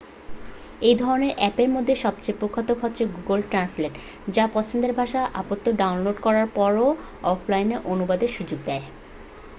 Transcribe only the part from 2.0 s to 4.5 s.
সবচেয়ে প্রখ্যাত হচ্ছে গুগল ট্র্যান্সলেট যা